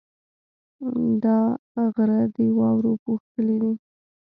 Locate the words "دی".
3.63-3.73